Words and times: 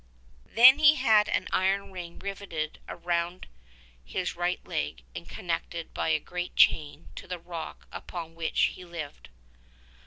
Then 0.47 0.79
he 0.79 0.95
had 0.95 1.29
an 1.29 1.47
iron 1.51 1.91
ring 1.91 2.17
riveted 2.17 2.79
round 2.91 3.45
his 4.03 4.35
right 4.35 4.59
leg 4.65 5.03
and 5.15 5.29
connected 5.29 5.93
by 5.93 6.09
a 6.09 6.19
great 6.19 6.55
chain 6.55 7.09
to 7.15 7.27
the 7.27 7.37
rock 7.37 7.85
upon 7.91 8.33
which 8.33 8.71
he 8.73 8.83
lived. 8.83 9.29